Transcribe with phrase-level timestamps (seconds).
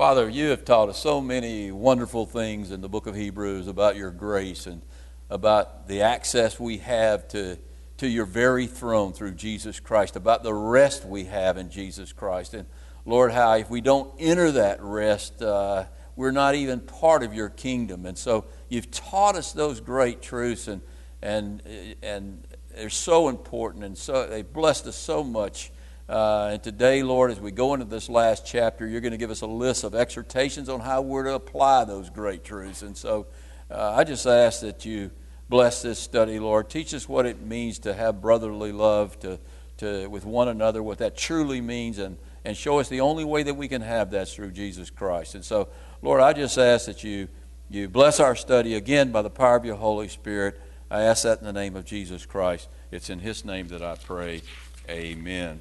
[0.00, 3.96] Father, you have taught us so many wonderful things in the book of Hebrews about
[3.96, 4.80] your grace and
[5.28, 7.58] about the access we have to,
[7.98, 12.54] to your very throne through Jesus Christ, about the rest we have in Jesus Christ.
[12.54, 12.64] And
[13.04, 15.84] Lord, how if we don't enter that rest, uh,
[16.16, 18.06] we're not even part of your kingdom.
[18.06, 20.80] And so you've taught us those great truths, and,
[21.20, 21.62] and,
[22.02, 25.70] and they're so important, and so they blessed us so much.
[26.10, 29.30] Uh, and today, Lord, as we go into this last chapter, you're going to give
[29.30, 32.82] us a list of exhortations on how we're to apply those great truths.
[32.82, 33.28] And so
[33.70, 35.12] uh, I just ask that you
[35.48, 36.68] bless this study, Lord.
[36.68, 39.38] Teach us what it means to have brotherly love to,
[39.76, 43.44] to, with one another, what that truly means, and, and show us the only way
[43.44, 45.36] that we can have that through Jesus Christ.
[45.36, 45.68] And so,
[46.02, 47.28] Lord, I just ask that you,
[47.70, 50.60] you bless our study again by the power of your Holy Spirit.
[50.90, 52.68] I ask that in the name of Jesus Christ.
[52.90, 54.42] It's in his name that I pray.
[54.88, 55.60] Amen.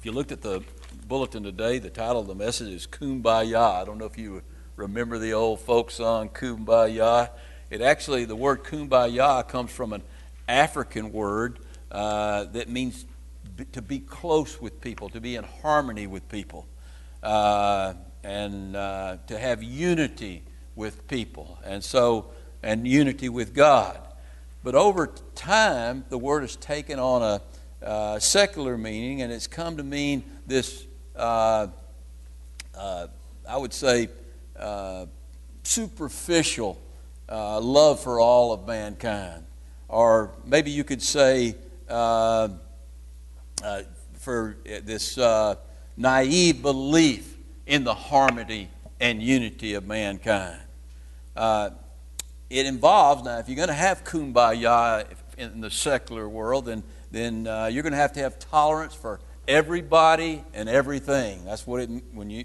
[0.00, 0.62] If you looked at the
[1.06, 3.82] bulletin today, the title of the message is Kumbaya.
[3.82, 4.40] I don't know if you
[4.74, 7.28] remember the old folk song Kumbaya.
[7.68, 10.02] It actually, the word Kumbaya comes from an
[10.48, 11.58] African word
[11.92, 13.04] uh, that means
[13.72, 16.66] to be close with people, to be in harmony with people,
[17.22, 17.92] uh,
[18.24, 20.44] and uh, to have unity
[20.76, 22.30] with people, and so,
[22.62, 24.00] and unity with God.
[24.64, 27.42] But over time, the word has taken on a
[27.82, 30.86] uh, secular meaning, and it's come to mean this,
[31.16, 31.68] uh,
[32.74, 33.06] uh,
[33.48, 34.08] I would say,
[34.58, 35.06] uh,
[35.62, 36.78] superficial
[37.28, 39.44] uh, love for all of mankind.
[39.88, 41.56] Or maybe you could say,
[41.88, 42.50] for
[44.64, 45.18] this
[45.96, 47.36] naive belief
[47.66, 48.68] in the harmony
[49.00, 50.60] and unity of mankind.
[51.36, 55.06] it involves, now, if you're going to have kumbaya
[55.38, 59.20] in the secular world, then then uh, you're going to have to have tolerance for
[59.48, 61.44] everybody and everything.
[61.44, 62.44] That's what it when you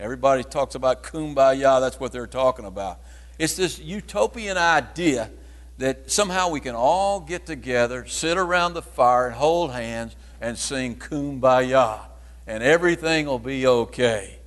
[0.00, 1.80] everybody talks about kumbaya.
[1.80, 3.00] That's what they're talking about.
[3.38, 5.30] It's this utopian idea
[5.78, 10.56] that somehow we can all get together, sit around the fire, and hold hands and
[10.56, 12.00] sing kumbaya,
[12.46, 14.38] and everything will be okay.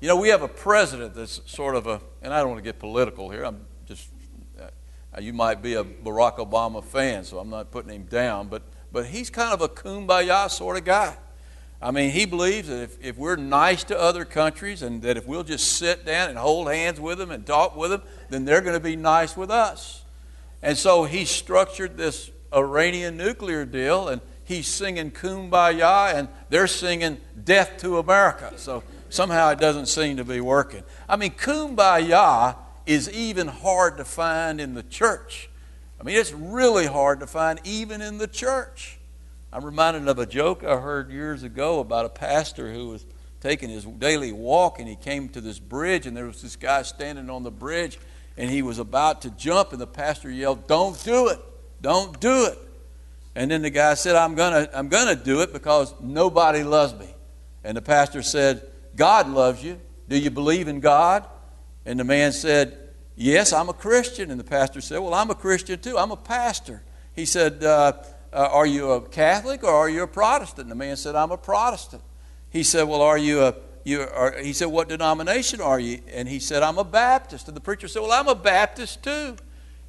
[0.00, 2.64] You know, we have a president that's sort of a, and I don't want to
[2.64, 3.44] get political here.
[3.44, 4.08] I'm just,
[4.60, 8.62] uh, you might be a Barack Obama fan, so I'm not putting him down, but
[8.92, 11.16] but he's kind of a kumbaya sort of guy.
[11.80, 15.26] I mean, he believes that if, if we're nice to other countries and that if
[15.26, 18.60] we'll just sit down and hold hands with them and talk with them, then they're
[18.60, 20.04] going to be nice with us.
[20.62, 27.18] And so he structured this Iranian nuclear deal, and he's singing kumbaya, and they're singing
[27.42, 28.52] death to America.
[28.56, 30.84] So somehow it doesn't seem to be working.
[31.08, 35.48] I mean, kumbaya is even hard to find in the church.
[36.02, 38.98] I mean, it's really hard to find even in the church.
[39.52, 43.06] I'm reminded of a joke I heard years ago about a pastor who was
[43.40, 46.82] taking his daily walk and he came to this bridge and there was this guy
[46.82, 48.00] standing on the bridge
[48.36, 51.38] and he was about to jump and the pastor yelled, Don't do it!
[51.80, 52.58] Don't do it!
[53.36, 56.94] And then the guy said, I'm going to I'm gonna do it because nobody loves
[56.94, 57.14] me.
[57.62, 59.78] And the pastor said, God loves you.
[60.08, 61.24] Do you believe in God?
[61.86, 62.76] And the man said,
[63.16, 64.30] Yes, I'm a Christian.
[64.30, 65.98] And the pastor said, Well, I'm a Christian too.
[65.98, 66.82] I'm a pastor.
[67.14, 67.92] He said, uh,
[68.32, 70.62] uh, Are you a Catholic or are you a Protestant?
[70.62, 72.02] And the man said, I'm a Protestant.
[72.50, 76.00] He said, Well, are you a you are, he said, What denomination are you?
[76.12, 77.48] And he said, I'm a Baptist.
[77.48, 79.36] And the preacher said, Well, I'm a Baptist too.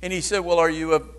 [0.01, 1.09] And he said, Well, are you of,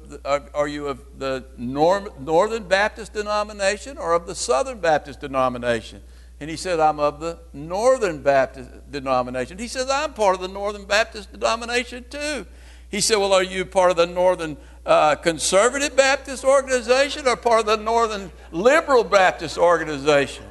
[0.55, 6.03] are you of the Northern Baptist denomination or of the Southern Baptist denomination?
[6.45, 9.57] And he said, I'm of the Northern Baptist denomination.
[9.57, 12.45] He says, I'm part of the Northern Baptist denomination too.
[12.91, 17.61] He said, Well, are you part of the Northern uh, Conservative Baptist organization or part
[17.61, 20.45] of the Northern Liberal Baptist organization?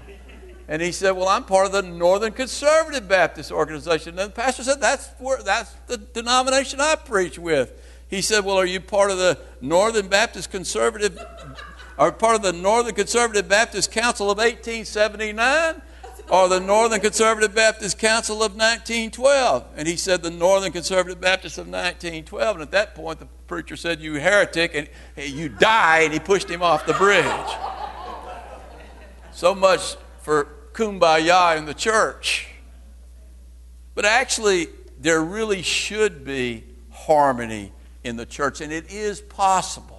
[0.68, 4.18] And he said, Well, I'm part of the Northern Conservative Baptist organization.
[4.18, 7.72] And the pastor said, That's, where, that's the denomination I preach with.
[8.08, 11.20] He said, Well, are you part of the Northern Baptist Conservative
[11.98, 15.82] are part of the Northern Conservative Baptist Council of 1879
[16.30, 19.66] or the Northern Conservative Baptist Council of 1912.
[19.76, 22.56] And he said the Northern Conservative Baptist of 1912.
[22.56, 26.50] And at that point, the preacher said, You heretic, and you die, and he pushed
[26.50, 27.26] him off the bridge.
[29.32, 32.48] So much for kumbaya in the church.
[33.96, 34.70] But actually,
[35.00, 37.72] there really should be harmony
[38.04, 39.93] in the church, and it is possible.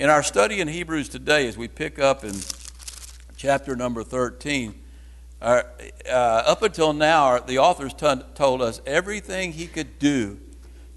[0.00, 2.34] In our study in Hebrews today, as we pick up in
[3.36, 4.74] chapter number 13,
[5.42, 5.62] uh,
[6.08, 10.40] uh, up until now, the authors t- told us everything he could do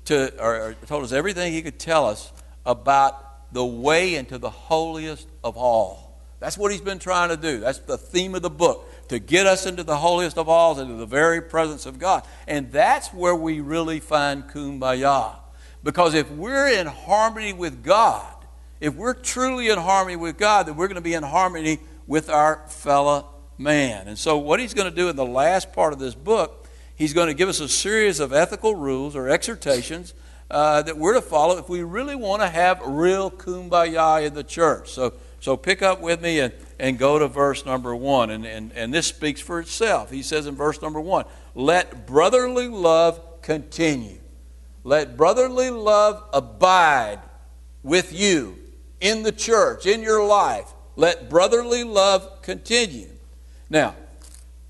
[0.06, 2.32] to, or told us everything he could tell us
[2.66, 6.18] about the way into the holiest of all.
[6.40, 7.60] That's what he's been trying to do.
[7.60, 8.90] That's the theme of the book.
[9.10, 12.24] to get us into the holiest of all, into the very presence of God.
[12.48, 15.36] And that's where we really find kumbaya.
[15.84, 18.33] Because if we're in harmony with God,
[18.84, 22.30] if we're truly in harmony with God, then we're going to be in harmony with
[22.30, 24.10] our fellow man.
[24.10, 27.14] And so, what he's going to do in the last part of this book, he's
[27.14, 30.14] going to give us a series of ethical rules or exhortations
[30.52, 34.44] uh, that we're to follow if we really want to have real kumbaya in the
[34.44, 34.92] church.
[34.92, 38.32] So, so pick up with me and, and go to verse number one.
[38.32, 40.12] And, and, and this speaks for itself.
[40.12, 41.24] He says in verse number one,
[41.56, 44.20] Let brotherly love continue.
[44.84, 47.22] Let brotherly love abide
[47.82, 48.60] with you
[49.04, 50.74] in the church, in your life.
[50.96, 53.10] Let brotherly love continue.
[53.70, 53.96] Now,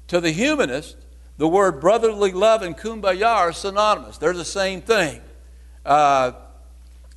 [0.08, 0.98] to the humanist,
[1.38, 4.18] the word brotherly love and kumbaya are synonymous.
[4.18, 5.22] They're the same thing.
[5.86, 6.32] Uh,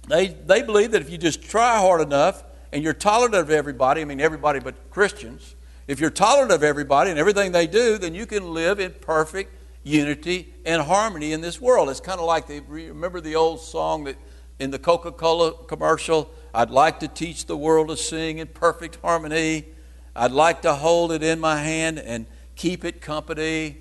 [0.08, 4.02] they, they believe that if you just try hard enough and you're tolerant of everybody,
[4.02, 5.56] I mean everybody but Christians,
[5.88, 9.54] if you're tolerant of everybody and everything they do, then you can live in perfect
[9.84, 11.88] unity and harmony in this world.
[11.88, 14.16] It's kind of like the, remember the old song that
[14.58, 18.96] in the Coca Cola commercial, I'd like to teach the world to sing in perfect
[19.02, 19.66] harmony.
[20.14, 22.24] I'd like to hold it in my hand and
[22.54, 23.76] keep it company.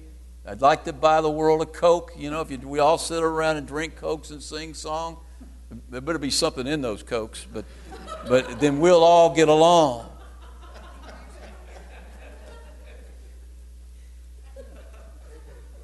[0.45, 2.11] I'd like to buy the world a Coke.
[2.17, 5.19] You know, if you, we all sit around and drink Cokes and sing song,
[5.89, 7.63] there better be something in those Cokes, but,
[8.27, 10.09] but then we'll all get along.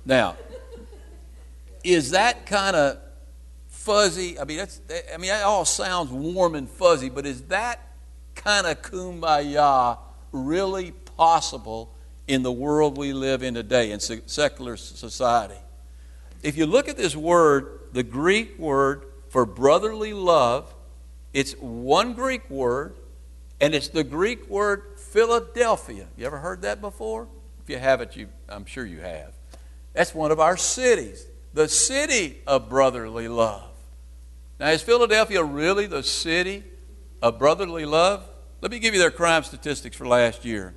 [0.05, 0.35] Now,
[1.85, 3.00] is that kind of
[3.81, 4.39] fuzzy?
[4.39, 4.81] I mean, that's,
[5.13, 7.79] I mean, that all sounds warm and fuzzy, but is that
[8.35, 9.97] kind of kumbaya
[10.31, 11.93] really possible
[12.27, 15.59] in the world we live in today, in secular society.
[16.43, 20.73] If you look at this word, the Greek word for brotherly love,
[21.33, 22.95] it's one Greek word,
[23.59, 26.07] and it's the Greek word Philadelphia.
[26.17, 27.27] You ever heard that before?
[27.63, 29.33] If you haven't, you, I'm sure you have.
[29.93, 33.70] That's one of our cities, the city of brotherly love.
[34.61, 36.63] Now, is Philadelphia really the city
[37.19, 38.29] of brotherly love?
[38.61, 40.75] Let me give you their crime statistics for last year.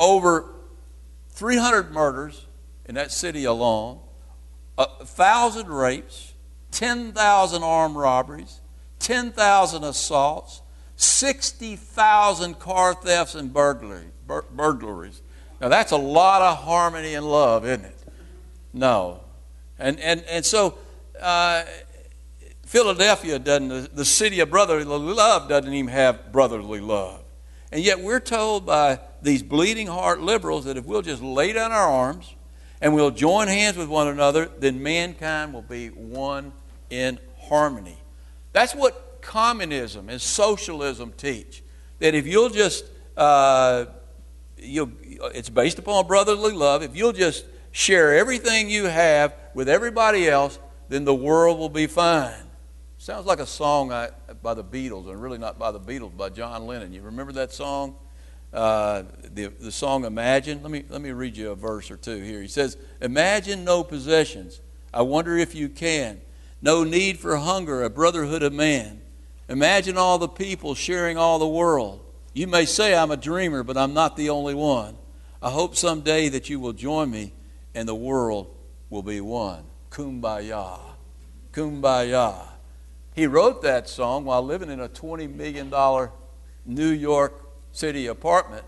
[0.00, 0.52] Over
[1.28, 2.44] 300 murders
[2.86, 4.00] in that city alone,
[4.76, 6.32] a thousand rapes,
[6.72, 8.60] 10,000 armed robberies,
[8.98, 10.62] 10,000 assaults,
[10.96, 15.22] 60,000 car thefts and burglary, bur- burglaries.
[15.60, 17.98] Now that's a lot of harmony and love, isn't it?
[18.72, 19.20] No.
[19.78, 20.78] And, and, and so
[21.22, 21.62] uh,
[22.74, 27.22] Philadelphia doesn't, the, city of brotherly love doesn't even have brotherly love.
[27.70, 31.70] And yet we're told by these bleeding heart liberals that if we'll just lay down
[31.70, 32.34] our arms
[32.80, 36.52] and we'll join hands with one another, then mankind will be one
[36.90, 37.96] in harmony.
[38.50, 41.62] That's what communism and socialism teach.
[42.00, 42.86] That if you'll just,
[43.16, 43.84] uh,
[44.58, 44.90] you'll,
[45.32, 46.82] it's based upon brotherly love.
[46.82, 51.86] If you'll just share everything you have with everybody else, then the world will be
[51.86, 52.43] fine.
[53.04, 56.66] Sounds like a song by the Beatles, and really not by the Beatles, by John
[56.66, 56.94] Lennon.
[56.94, 57.96] You remember that song?
[58.50, 59.02] Uh,
[59.34, 60.62] the, the song Imagine.
[60.62, 62.40] Let me, let me read you a verse or two here.
[62.40, 64.62] He says, Imagine no possessions.
[64.94, 66.22] I wonder if you can.
[66.62, 69.02] No need for hunger, a brotherhood of man.
[69.50, 72.02] Imagine all the people sharing all the world.
[72.32, 74.96] You may say I'm a dreamer, but I'm not the only one.
[75.42, 77.34] I hope someday that you will join me
[77.74, 78.56] and the world
[78.88, 79.64] will be one.
[79.90, 80.80] Kumbaya.
[81.52, 82.53] Kumbaya.
[83.14, 85.72] He wrote that song while living in a $20 million
[86.66, 88.64] New York City apartment.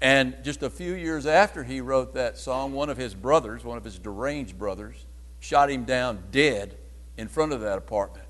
[0.00, 3.76] And just a few years after he wrote that song, one of his brothers, one
[3.76, 5.04] of his deranged brothers,
[5.40, 6.76] shot him down dead
[7.16, 8.26] in front of that apartment.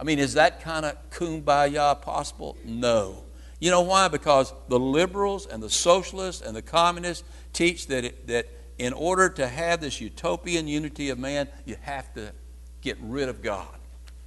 [0.00, 2.56] I mean, is that kind of kumbaya possible?
[2.64, 3.24] No.
[3.60, 4.08] You know why?
[4.08, 9.28] Because the liberals and the socialists and the communists teach that, it, that in order
[9.28, 12.32] to have this utopian unity of man, you have to
[12.80, 13.78] get rid of God.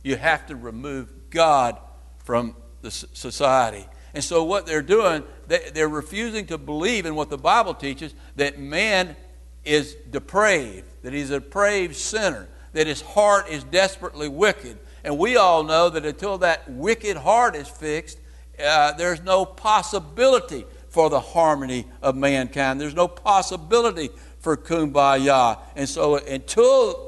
[0.08, 1.78] You have to remove God
[2.20, 3.86] from the society.
[4.14, 8.58] And so, what they're doing, they're refusing to believe in what the Bible teaches that
[8.58, 9.18] man
[9.66, 14.78] is depraved, that he's a depraved sinner, that his heart is desperately wicked.
[15.04, 18.18] And we all know that until that wicked heart is fixed,
[18.66, 22.80] uh, there's no possibility for the harmony of mankind.
[22.80, 24.10] There's no possibility
[24.40, 25.60] for kumbaya.
[25.76, 27.08] And so, until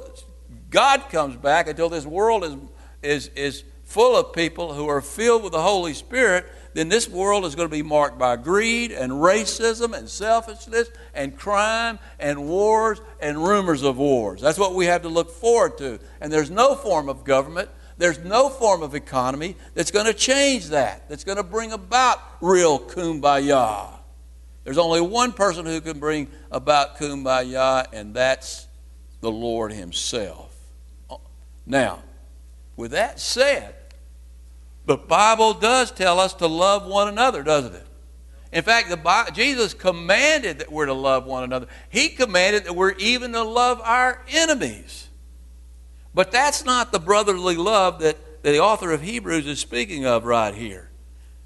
[0.70, 2.56] God comes back, until this world is
[3.02, 7.46] is, is full of people who are filled with the Holy Spirit, then this world
[7.46, 13.02] is going to be marked by greed and racism and selfishness and crime and wars
[13.20, 14.42] and rumors of wars.
[14.42, 16.00] That's what we have to look forward to.
[16.22, 20.68] And there's no form of government, there's no form of economy that's going to change
[20.68, 23.90] that, that's going to bring about real kumbaya.
[24.64, 28.68] There's only one person who can bring about kumbaya, and that's
[29.22, 30.56] the Lord Himself.
[31.66, 32.04] Now,
[32.80, 33.76] with that said,
[34.86, 37.86] the Bible does tell us to love one another, doesn't it?
[38.54, 41.68] In fact, the Bible, Jesus commanded that we're to love one another.
[41.90, 45.10] He commanded that we're even to love our enemies.
[46.16, 50.24] But that's not the brotherly love that, that the author of Hebrews is speaking of
[50.24, 50.90] right here.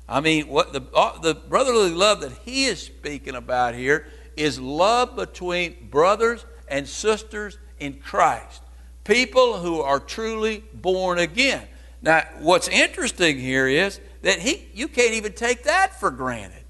[0.08, 4.06] I mean, what the, uh, the brotherly love that he is speaking about here
[4.38, 8.62] is love between brothers and sisters in Christ.
[9.03, 11.67] People who are truly born again.
[12.01, 16.63] Now, what's interesting here is that he, you can't even take that for granted.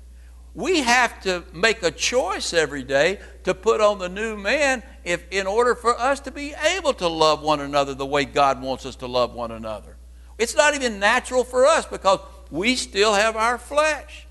[0.55, 5.25] We have to make a choice every day to put on the new man if,
[5.31, 8.85] in order for us to be able to love one another the way God wants
[8.85, 9.95] us to love one another.
[10.37, 12.19] It's not even natural for us because
[12.51, 14.27] we still have our flesh.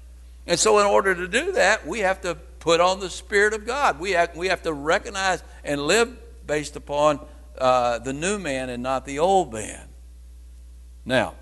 [0.46, 3.66] And so, in order to do that, we have to put on the Spirit of
[3.66, 3.98] God.
[3.98, 6.16] We have, we have to recognize and live
[6.46, 7.20] based upon
[7.58, 9.88] uh, the new man and not the old man.
[11.04, 11.34] Now,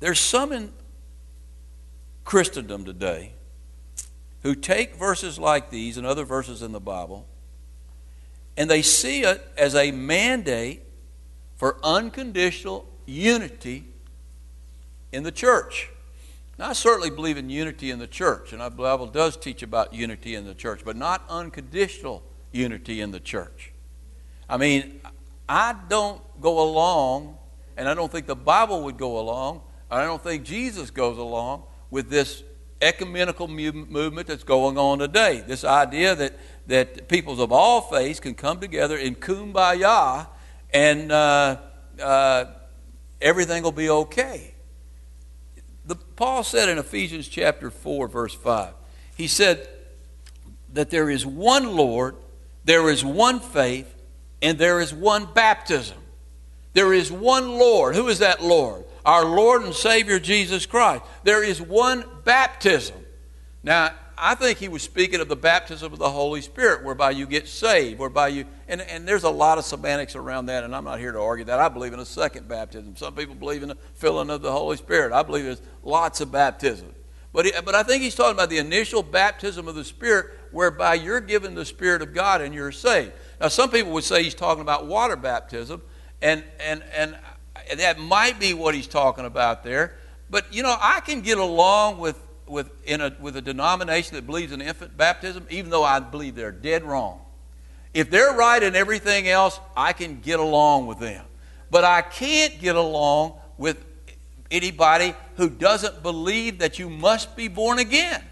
[0.00, 0.72] there's some in
[2.24, 3.32] Christendom today
[4.42, 7.26] who take verses like these and other verses in the Bible
[8.56, 10.82] and they see it as a mandate
[11.56, 13.84] for unconditional unity
[15.12, 15.90] in the church.
[16.58, 19.92] Now, I certainly believe in unity in the church, and the Bible does teach about
[19.92, 22.22] unity in the church, but not unconditional
[22.54, 23.72] unity in the church.
[24.48, 25.00] I mean,
[25.48, 27.36] I don't go along,
[27.76, 31.18] and I don't think the Bible would go along, and I don't think Jesus goes
[31.18, 32.42] along with this
[32.80, 35.42] ecumenical movement that's going on today.
[35.46, 36.34] This idea that,
[36.66, 40.26] that peoples of all faiths can come together in kumbaya
[40.72, 41.56] and uh,
[42.02, 42.44] uh,
[43.20, 44.54] everything will be okay.
[45.86, 48.74] The, Paul said in Ephesians chapter 4, verse 5,
[49.16, 49.68] he said
[50.72, 52.16] that there is one Lord,
[52.64, 53.94] there is one faith,
[54.42, 55.98] and there is one baptism.
[56.72, 57.94] There is one Lord.
[57.94, 58.84] Who is that Lord?
[59.04, 61.04] our Lord and Savior Jesus Christ.
[61.24, 62.96] There is one baptism.
[63.62, 67.26] Now, I think he was speaking of the baptism of the Holy Spirit, whereby you
[67.26, 70.84] get saved, whereby you, and, and there's a lot of semantics around that, and I'm
[70.84, 71.58] not here to argue that.
[71.58, 72.96] I believe in a second baptism.
[72.96, 75.12] Some people believe in the filling of the Holy Spirit.
[75.12, 76.94] I believe there's lots of baptism.
[77.34, 80.94] But, he, but I think he's talking about the initial baptism of the Spirit, whereby
[80.94, 83.12] you're given the Spirit of God and you're saved.
[83.40, 85.82] Now, some people would say he's talking about water baptism,
[86.22, 87.16] and, and, and
[87.76, 89.96] that might be what he's talking about there.
[90.30, 94.26] But you know, I can get along with with in a with a denomination that
[94.26, 97.20] believes in infant baptism, even though I believe they're dead wrong.
[97.92, 101.24] If they're right in everything else, I can get along with them.
[101.70, 103.84] But I can't get along with
[104.54, 108.22] anybody who doesn't believe that you must be born again,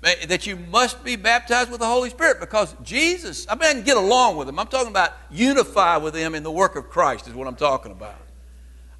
[0.00, 3.82] that you must be baptized with the Holy Spirit, because Jesus, I mean, I can
[3.82, 4.58] get along with them.
[4.58, 7.92] I'm talking about unify with them in the work of Christ, is what I'm talking
[7.92, 8.16] about.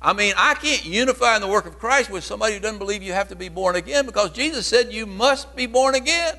[0.00, 3.02] I mean, I can't unify in the work of Christ with somebody who doesn't believe
[3.02, 6.34] you have to be born again because Jesus said you must be born again.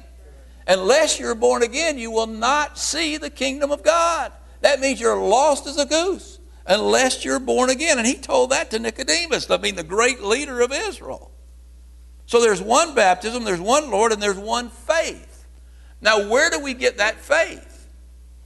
[0.67, 4.33] Unless you're born again, you will not see the kingdom of God.
[4.61, 6.32] That means you're lost as a goose
[6.65, 7.97] unless you're born again.
[7.97, 11.31] And he told that to Nicodemus, I mean, the great leader of Israel.
[12.25, 15.45] So there's one baptism, there's one Lord, and there's one faith.
[16.01, 17.87] Now, where do we get that faith?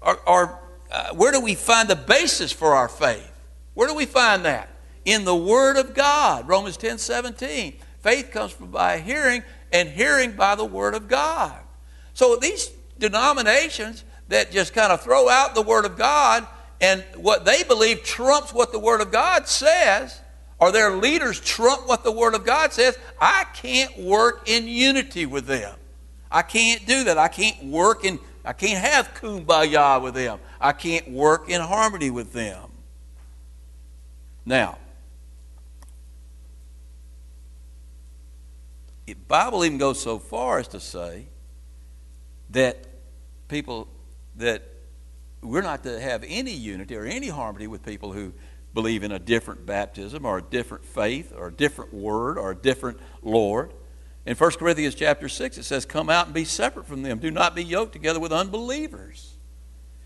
[0.02, 0.60] Or, or
[0.92, 3.32] uh, where do we find the basis for our faith?
[3.74, 4.70] Where do we find that?
[5.08, 6.48] in the Word of God.
[6.48, 7.78] Romans 10 17.
[8.02, 11.58] Faith comes by hearing, and hearing by the Word of God.
[12.14, 12.70] So these
[13.00, 16.46] denominations that just kind of throw out the Word of God
[16.80, 20.20] and what they believe trumps what the Word of God says,
[20.60, 25.26] or their leaders trump what the Word of God says, I can't work in unity
[25.26, 25.76] with them.
[26.32, 27.18] I can't do that.
[27.18, 30.40] I can't work in, I can't have kumbaya with them.
[30.60, 32.70] I can't work in harmony with them.
[34.46, 34.78] Now,
[39.06, 41.28] the Bible even goes so far as to say
[42.50, 42.86] that
[43.48, 43.88] people
[44.36, 44.64] that
[45.41, 48.34] we're not to have any unity or any harmony with people who
[48.74, 52.56] believe in a different baptism or a different faith or a different word or a
[52.56, 53.74] different Lord.
[54.25, 57.20] In 1 Corinthians chapter 6, it says, Come out and be separate from them.
[57.20, 59.36] Do not be yoked together with unbelievers.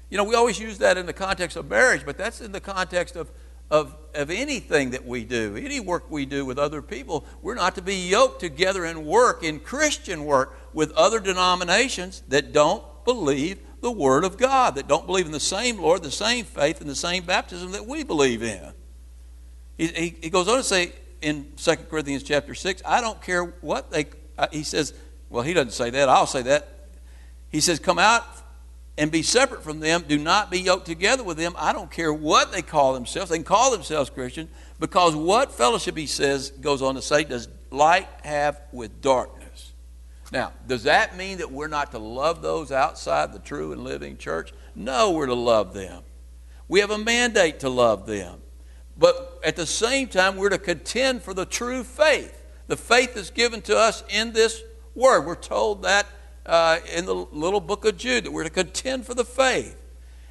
[0.09, 2.59] You know, we always use that in the context of marriage, but that's in the
[2.59, 3.31] context of
[3.71, 7.25] of, of anything that we do, any work we do with other people.
[7.41, 12.51] We're not to be yoked together in work, in Christian work, with other denominations that
[12.51, 16.45] don't believe the Word of God, that don't believe in the same Lord, the same
[16.45, 18.71] faith, and the same baptism that we believe in.
[19.77, 23.43] He, he, he goes on to say in 2 Corinthians chapter 6, I don't care
[23.43, 24.05] what they,
[24.38, 24.93] uh, he says,
[25.29, 26.09] Well, he doesn't say that.
[26.09, 26.67] I'll say that.
[27.50, 28.23] He says, Come out
[28.97, 30.05] and be separate from them.
[30.07, 31.55] Do not be yoked together with them.
[31.57, 33.31] I don't care what they call themselves.
[33.31, 37.47] They can call themselves Christian because what fellowship, he says, goes on to say, does
[37.71, 39.40] light have with darkness?
[40.31, 44.17] Now, does that mean that we're not to love those outside the true and living
[44.17, 44.53] church?
[44.75, 46.03] No, we're to love them.
[46.69, 48.39] We have a mandate to love them.
[48.97, 53.29] But at the same time, we're to contend for the true faith, the faith that's
[53.29, 54.63] given to us in this
[54.95, 55.21] word.
[55.25, 56.07] We're told that
[56.45, 59.77] uh, in the little book of Jude, that we're to contend for the faith.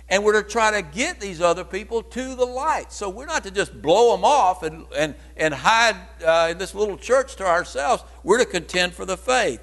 [0.09, 2.91] And we're to try to get these other people to the light.
[2.91, 6.75] So we're not to just blow them off and, and, and hide uh, in this
[6.75, 8.03] little church to ourselves.
[8.25, 9.61] We're to contend for the faith.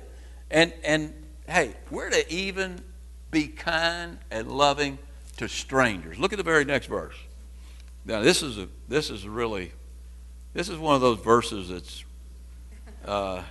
[0.50, 1.14] And, and
[1.48, 2.82] hey, we're to even
[3.32, 4.98] be kind and loving
[5.38, 6.18] to strangers.
[6.18, 7.16] Look at the very next verse.
[8.06, 9.74] Now, this is, a, this is really,
[10.54, 12.06] this is one of those verses that's,
[13.06, 13.44] uh,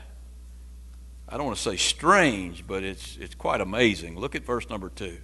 [1.29, 4.19] I don't want to say strange, but it's, it's quite amazing.
[4.19, 5.19] Look at verse number two.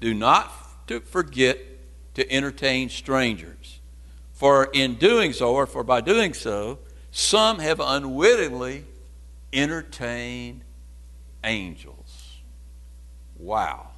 [0.00, 0.52] Do not
[0.86, 1.58] to forget
[2.14, 3.80] to entertain strangers.
[4.32, 6.78] For in doing so, or for by doing so,
[7.10, 8.84] some have unwittingly
[9.52, 10.62] entertained
[11.44, 12.38] angels.
[13.38, 13.88] Wow.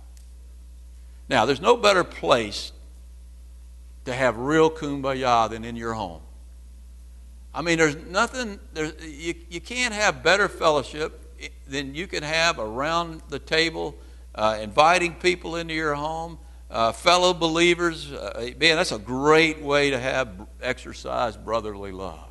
[1.29, 2.73] Now, there's no better place
[4.05, 6.23] to have real kumbaya than in your home.
[7.55, 11.19] I mean, there's nothing, there's, you, you can't have better fellowship
[11.69, 13.97] than you can have around the table,
[14.35, 16.39] uh, inviting people into your home,
[16.71, 20.29] uh, fellow believers, uh, man, that's a great way to have
[20.63, 22.31] exercise brotherly love.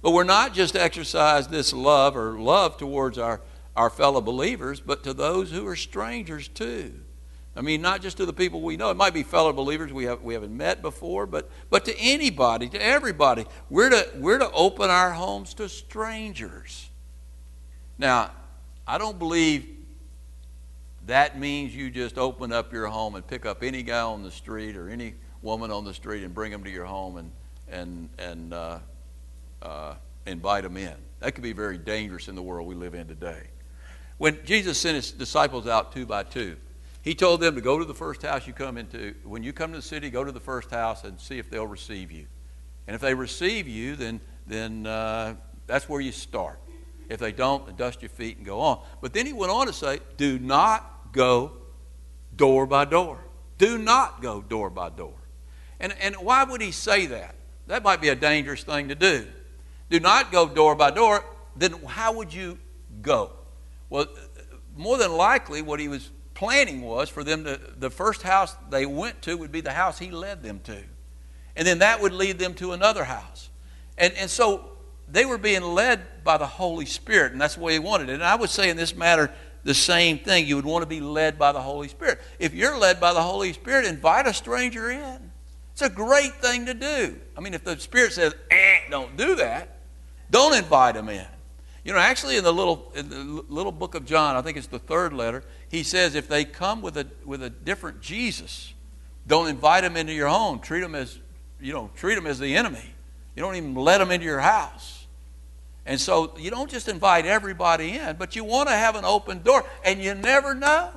[0.00, 3.40] But we're not just exercise this love or love towards our,
[3.76, 6.94] our fellow believers, but to those who are strangers too.
[7.54, 8.90] I mean, not just to the people we know.
[8.90, 12.68] It might be fellow believers we, have, we haven't met before, but, but to anybody,
[12.68, 13.46] to everybody.
[13.70, 16.90] We're to, we're to open our homes to strangers.
[17.98, 18.30] Now,
[18.86, 19.66] I don't believe
[21.06, 24.30] that means you just open up your home and pick up any guy on the
[24.30, 27.30] street or any woman on the street and bring them to your home and,
[27.70, 28.78] and, and uh,
[29.62, 29.94] uh,
[30.26, 30.94] invite them in.
[31.20, 33.44] That could be very dangerous in the world we live in today.
[34.18, 36.56] When Jesus sent his disciples out two by two,
[37.02, 39.14] he told them to go to the first house you come into.
[39.24, 41.66] When you come to the city, go to the first house and see if they'll
[41.66, 42.26] receive you.
[42.86, 46.58] And if they receive you, then, then uh, that's where you start.
[47.08, 48.82] If they don't, dust your feet and go on.
[49.00, 51.52] But then he went on to say, do not go
[52.34, 53.20] door by door.
[53.58, 55.14] Do not go door by door.
[55.78, 57.34] And, and why would he say that?
[57.66, 59.26] That might be a dangerous thing to do.
[59.90, 61.24] Do not go door by door.
[61.54, 62.58] Then how would you
[63.02, 63.32] go?
[63.88, 64.06] Well,
[64.76, 68.84] more than likely, what he was planning was for them to, the first house they
[68.86, 70.82] went to would be the house he led them to.
[71.56, 73.48] And then that would lead them to another house.
[73.96, 74.72] And, and so
[75.08, 78.14] they were being led by the Holy Spirit, and that's the way he wanted it.
[78.14, 79.32] And I would say in this matter,
[79.66, 80.46] the same thing.
[80.46, 82.20] You would want to be led by the Holy Spirit.
[82.38, 85.32] If you're led by the Holy Spirit, invite a stranger in.
[85.72, 87.16] It's a great thing to do.
[87.36, 89.80] I mean, if the Spirit says, eh, don't do that,
[90.30, 91.26] don't invite them in.
[91.86, 94.66] You know, actually, in the little in the little book of John, I think it's
[94.66, 98.74] the third letter, he says if they come with a with a different Jesus,
[99.24, 100.58] don't invite them into your home.
[100.58, 101.16] Treat them as
[101.60, 102.92] you know, treat them as the enemy.
[103.36, 105.06] You don't even let them into your house.
[105.86, 109.44] And so you don't just invite everybody in, but you want to have an open
[109.44, 110.90] door, and you never know.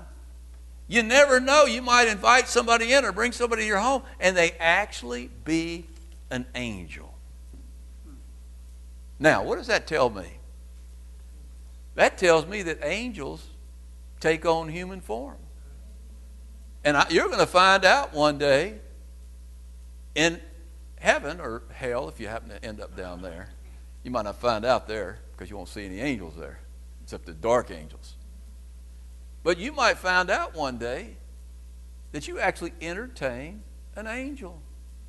[0.88, 1.66] You never know.
[1.66, 5.86] You might invite somebody in or bring somebody to your home, and they actually be
[6.32, 7.14] an angel.
[9.20, 10.39] Now, what does that tell me?
[12.00, 13.46] That tells me that angels
[14.22, 15.36] take on human form.
[16.86, 18.76] And I, you're going to find out one day
[20.16, 20.40] in
[20.98, 23.50] heaven or hell if you happen to end up down there
[24.04, 26.60] you might not find out there because you won't see any angels there,
[27.04, 28.16] except the dark angels.
[29.44, 31.18] But you might find out one day
[32.12, 33.62] that you actually entertained
[33.96, 34.62] an angel.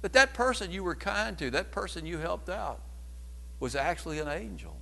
[0.02, 2.80] That that person you were kind to, that person you helped out,
[3.58, 4.76] was actually an angel.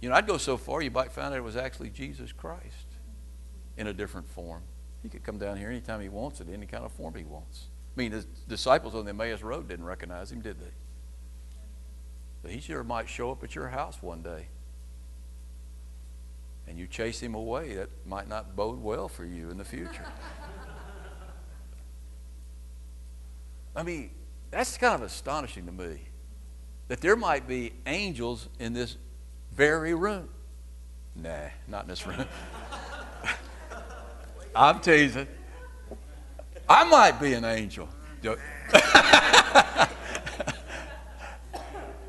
[0.00, 2.86] You know, I'd go so far you might find out it was actually Jesus Christ
[3.76, 4.62] in a different form.
[5.02, 7.66] He could come down here anytime he wants, in any kind of form he wants.
[7.96, 10.70] I mean, the disciples on the Emmaus Road didn't recognize him, did they?
[12.42, 14.48] But he sure might show up at your house one day.
[16.68, 17.74] And you chase him away.
[17.74, 20.04] That might not bode well for you in the future.
[23.74, 24.10] I mean,
[24.50, 26.08] that's kind of astonishing to me
[26.88, 28.96] that there might be angels in this
[29.58, 30.28] very room.
[31.16, 32.24] Nah, not in this room.
[34.54, 35.26] I'm teasing.
[36.68, 37.88] I might be an angel.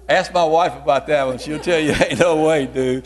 [0.08, 1.40] Ask my wife about that one.
[1.40, 3.06] She'll tell you, ain't no way, dude.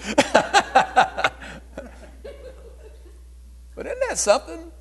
[3.75, 4.71] But isn't that something?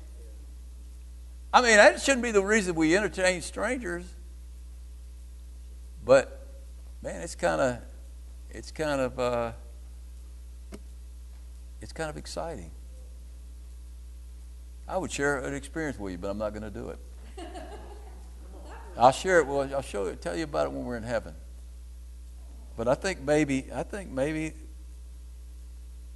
[1.53, 4.05] I mean, that shouldn't be the reason we entertain strangers.
[6.03, 6.45] But
[7.01, 7.77] man, it's kind of,
[8.53, 9.51] it's kind of, uh,
[11.81, 12.71] it's kind of exciting.
[14.87, 16.99] I would share an experience with you, but I'm not going to do it.
[18.97, 19.47] I'll share it.
[19.47, 20.21] Well, I'll show it.
[20.21, 21.33] Tell you about it when we're in heaven.
[22.77, 24.53] But I think maybe, I think maybe,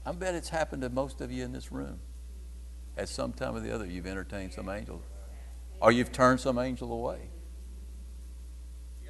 [0.06, 2.00] I bet it's happened to most of you in this room.
[2.98, 5.02] At some time or the other, you've entertained some angel,
[5.80, 7.30] or you've turned some angel away,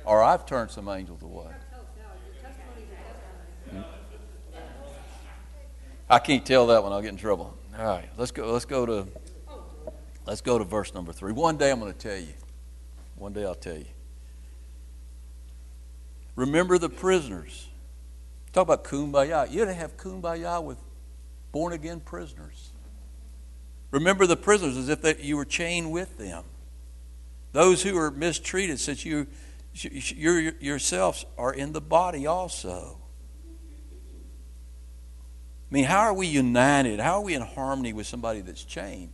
[0.04, 1.52] or I've turned some angels away.
[6.10, 6.94] I can't tell that one.
[6.94, 7.56] I'll get in trouble.
[7.78, 8.52] All right, let's go.
[8.52, 9.08] Let's go to.
[10.26, 11.32] Let's go to verse number three.
[11.32, 12.34] One day I'm going to tell you.
[13.16, 13.86] One day I'll tell you.
[16.36, 17.68] Remember the prisoners.
[18.52, 19.50] Talk about kumbaya.
[19.50, 20.78] You ought to have kumbaya with
[21.52, 22.72] born again prisoners.
[23.92, 26.44] Remember the prisoners as if that you were chained with them.
[27.54, 29.28] Those who are mistreated, since you,
[29.74, 32.98] you yourselves are in the body also.
[35.70, 37.00] I mean, how are we united?
[37.00, 39.12] How are we in harmony with somebody that's chained?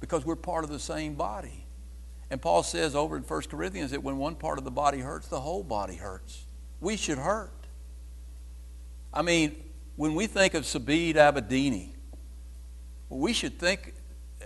[0.00, 1.66] because we're part of the same body.
[2.30, 5.28] And Paul says over in 1 Corinthians that when one part of the body hurts,
[5.28, 6.46] the whole body hurts.
[6.80, 7.52] We should hurt.
[9.12, 9.62] I mean,
[9.96, 11.90] when we think of Saeed Abedini,
[13.08, 13.94] we should think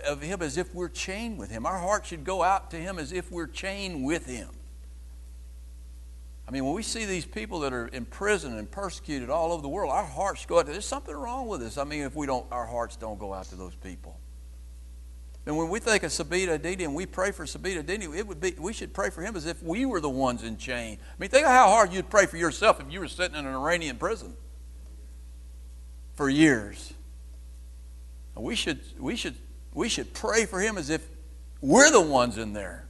[0.05, 1.65] of him as if we're chained with him.
[1.65, 4.49] Our heart should go out to him as if we're chained with him.
[6.47, 9.69] I mean, when we see these people that are imprisoned and persecuted all over the
[9.69, 11.77] world, our hearts go out to there's something wrong with us.
[11.77, 14.19] I mean, if we don't our hearts don't go out to those people.
[15.47, 18.39] And when we think of Saeed Abedini and we pray for Saeed Abedini, it would
[18.39, 20.97] be we should pray for him as if we were the ones in chain.
[21.01, 23.45] I mean, think of how hard you'd pray for yourself if you were sitting in
[23.45, 24.35] an Iranian prison
[26.15, 26.93] for years.
[28.35, 29.35] We should we should
[29.73, 31.07] we should pray for him as if
[31.61, 32.84] we're the ones in there.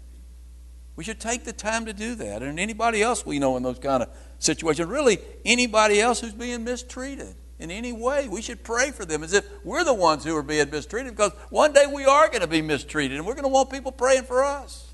[0.96, 2.42] We should take the time to do that.
[2.42, 6.64] And anybody else we know in those kind of situations, really anybody else who's being
[6.64, 8.28] mistreated in any way.
[8.28, 11.32] We should pray for them as if we're the ones who are being mistreated because
[11.50, 14.24] one day we are going to be mistreated and we're going to want people praying
[14.24, 14.94] for us.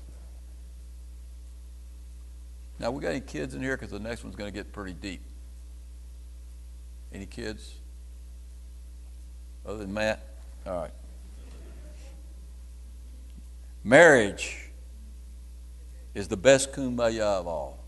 [2.78, 4.92] Now, we got any kids in here because the next one's going to get pretty
[4.92, 5.22] deep.
[7.12, 7.76] Any kids?
[9.64, 10.26] Other than Matt?
[10.66, 10.90] All right.
[13.84, 14.71] Marriage
[16.14, 17.84] is the best kumbaya of all.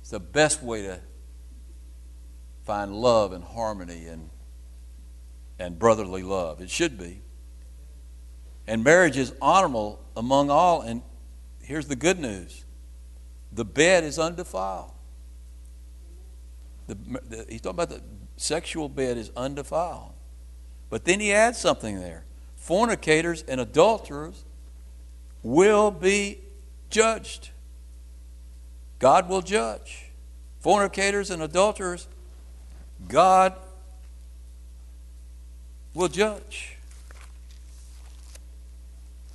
[0.00, 1.00] It's the best way to
[2.64, 4.30] find love and harmony and,
[5.58, 6.60] and brotherly love.
[6.60, 7.22] It should be.
[8.66, 10.80] And marriage is honorable among all.
[10.80, 11.02] And
[11.60, 12.64] here's the good news
[13.52, 14.92] the bed is undefiled.
[16.88, 18.02] The, the, he's talking about the
[18.36, 20.12] sexual bed is undefiled.
[20.88, 22.24] But then he adds something there
[22.56, 24.44] fornicators and adulterers
[25.42, 26.40] will be
[26.90, 27.50] judged.
[28.98, 30.10] God will judge.
[30.60, 32.08] Fornicators and adulterers
[33.08, 33.54] God
[35.94, 36.76] will judge.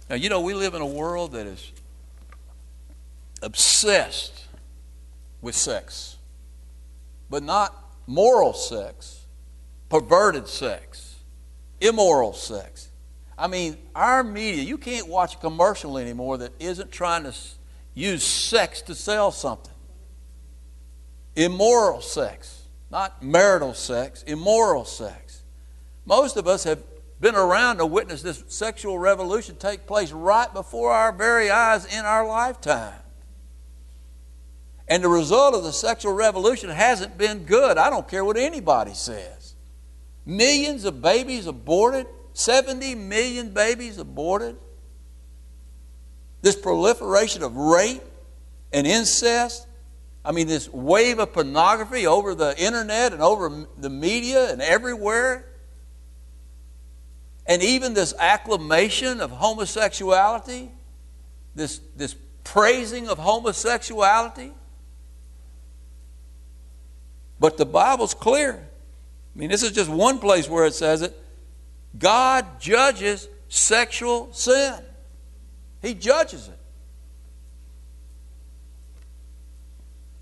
[0.10, 1.72] Now, you know, we live in a world that is
[3.42, 4.46] obsessed
[5.42, 6.18] with sex,
[7.30, 7.76] but not
[8.08, 9.26] moral sex,
[9.90, 11.16] perverted sex,
[11.80, 12.90] immoral sex.
[13.42, 17.34] I mean, our media, you can't watch a commercial anymore that isn't trying to
[17.96, 19.74] use sex to sell something.
[21.36, 22.68] Immoral sex.
[22.92, 25.42] Not marital sex, immoral sex.
[26.06, 26.84] Most of us have
[27.20, 32.06] been around to witness this sexual revolution take place right before our very eyes in
[32.06, 33.00] our lifetime.
[34.88, 37.80] And the result of the sexual revolution hasn't been good.
[37.80, 39.56] I don't care what anybody says.
[40.28, 42.06] Millions of babies aborted,
[42.44, 44.56] 70 million babies aborted.
[46.42, 48.02] This proliferation of rape
[48.74, 49.68] and incest
[50.24, 55.48] I mean, this wave of pornography over the internet and over the media and everywhere.
[57.48, 60.72] And even this acclamation of homosexuality,
[61.56, 64.52] this, this praising of homosexuality.
[67.40, 68.70] But the Bible's clear.
[69.36, 71.18] I mean, this is just one place where it says it.
[71.98, 74.80] God judges sexual sin,
[75.82, 76.58] He judges it.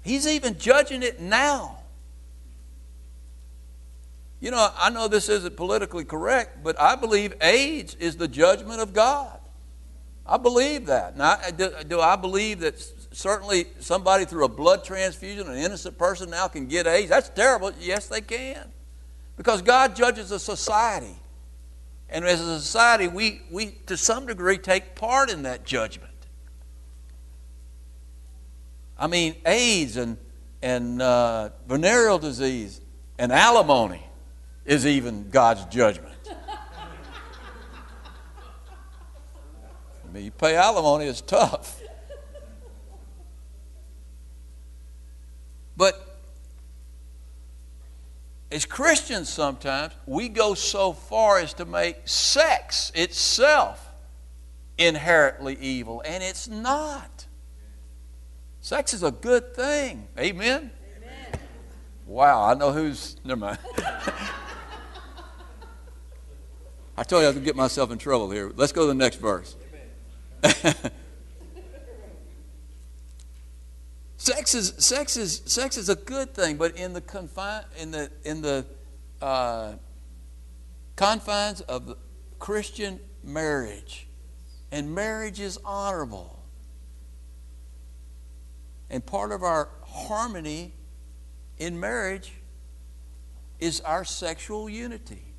[0.01, 1.79] He's even judging it now.
[4.39, 8.79] You know, I know this isn't politically correct, but I believe AIDS is the judgment
[8.79, 9.39] of God.
[10.25, 11.17] I believe that.
[11.17, 12.79] Now, do, do I believe that
[13.11, 17.09] certainly somebody through a blood transfusion, an innocent person now can get AIDS?
[17.09, 17.71] That's terrible.
[17.79, 18.71] Yes, they can.
[19.35, 21.15] Because God judges a society.
[22.11, 26.09] And as a society, we, we to some degree take part in that judgment.
[28.97, 30.17] I mean, AIDS and,
[30.61, 32.81] and uh, venereal disease
[33.17, 34.03] and alimony
[34.65, 36.15] is even God's judgment.
[40.09, 41.79] I mean, you pay alimony, it's tough.
[45.77, 46.08] But
[48.51, 53.91] as Christians, sometimes we go so far as to make sex itself
[54.77, 57.27] inherently evil, and it's not.
[58.61, 60.07] Sex is a good thing.
[60.17, 60.71] Amen?
[60.97, 61.39] Amen.
[62.07, 63.17] Wow, I know who's.
[63.23, 63.59] Never mind.
[66.97, 68.51] I told you I was going to get myself in trouble here.
[68.55, 69.55] Let's go to the next verse.
[74.19, 78.11] Sex is sex is sex is a good thing, but in the confine in the
[78.23, 78.65] in the
[79.21, 79.73] uh,
[80.95, 81.97] confines of
[82.37, 84.07] Christian marriage,
[84.71, 86.35] and marriage is honorable.
[88.91, 90.73] And part of our harmony
[91.57, 92.33] in marriage
[93.59, 95.33] is our sexual unity.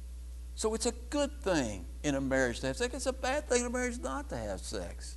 [0.55, 2.95] So it's a good thing in a marriage to have sex.
[2.95, 5.17] It's a bad thing in a marriage not to have sex.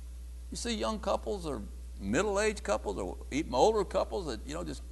[0.50, 1.62] You see young couples or
[2.00, 4.82] middle-aged couples or even older couples that, you know, just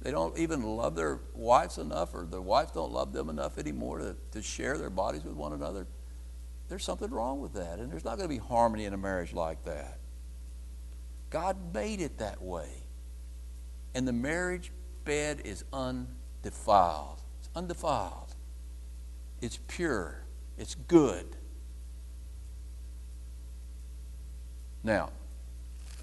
[0.00, 3.98] they don't even love their wives enough or their wives don't love them enough anymore
[3.98, 5.86] to, to share their bodies with one another.
[6.68, 7.78] There's something wrong with that.
[7.78, 9.98] And there's not going to be harmony in a marriage like that.
[11.30, 12.68] God made it that way.
[13.94, 14.70] And the marriage
[15.04, 17.22] bed is undefiled.
[17.40, 18.34] It's undefiled.
[19.40, 20.24] It's pure.
[20.56, 21.26] It's good.
[24.82, 25.10] Now,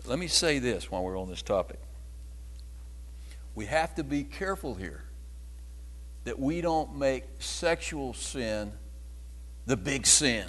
[0.08, 1.80] let me say this while we're on this topic.
[3.56, 5.04] We have to be careful here
[6.26, 8.72] that we don't make sexual sin
[9.65, 10.46] the big sin,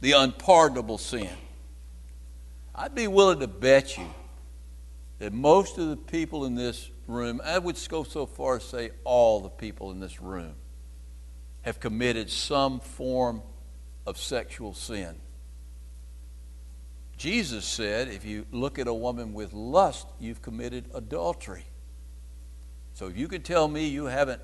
[0.00, 1.30] the unpardonable sin.
[2.74, 4.06] I'd be willing to bet you
[5.18, 8.90] that most of the people in this room, I would go so far as say
[9.04, 10.54] all the people in this room,
[11.62, 13.42] have committed some form
[14.06, 15.16] of sexual sin.
[17.20, 21.66] Jesus said, if you look at a woman with lust, you've committed adultery.
[22.94, 24.40] So if you could tell me you haven't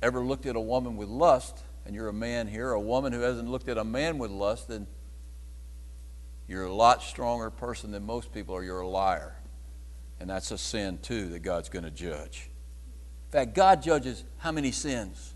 [0.00, 3.20] ever looked at a woman with lust, and you're a man here, a woman who
[3.20, 4.86] hasn't looked at a man with lust, then
[6.48, 9.36] you're a lot stronger person than most people, or you're a liar.
[10.20, 12.48] And that's a sin, too, that God's going to judge.
[13.26, 15.34] In fact, God judges how many sins?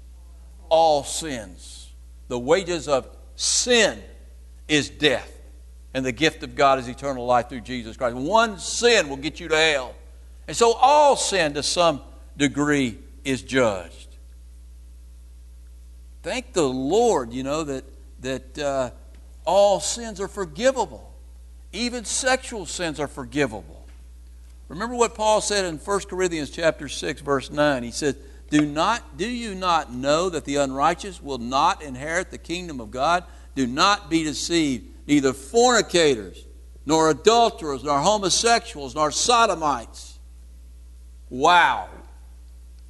[0.70, 1.92] All sins.
[2.28, 4.02] The wages of sin
[4.66, 5.30] is death,
[5.94, 8.16] and the gift of God is eternal life through Jesus Christ.
[8.16, 9.94] One sin will get you to hell.
[10.48, 12.02] And so all sin to some
[12.36, 14.08] degree is judged.
[16.22, 17.84] Thank the Lord, you know, that,
[18.20, 18.90] that uh,
[19.46, 21.12] all sins are forgivable.
[21.72, 23.86] Even sexual sins are forgivable.
[24.68, 27.82] Remember what Paul said in 1 Corinthians chapter 6 verse 9.
[27.82, 28.16] He said,
[28.48, 32.90] "Do not do you not know that the unrighteous will not inherit the kingdom of
[32.90, 33.24] God?
[33.54, 34.93] Do not be deceived.
[35.06, 36.44] Neither fornicators,
[36.86, 40.18] nor adulterers, nor homosexuals, nor sodomites.
[41.28, 41.88] Wow.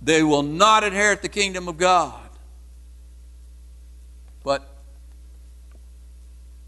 [0.02, 2.20] They will not inherit the kingdom of God.
[4.42, 4.68] But